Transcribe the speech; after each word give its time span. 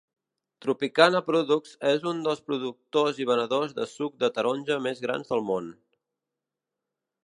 Tropicana 0.65 1.21
Products 1.27 1.75
és 1.91 2.07
un 2.13 2.25
dels 2.29 2.41
productors 2.49 3.21
i 3.25 3.29
venedors 3.35 3.79
de 3.79 3.89
suc 3.95 4.19
de 4.25 4.35
taronja 4.39 4.83
més 4.89 5.07
grans 5.09 5.35
del 5.35 5.49
món. 5.53 5.73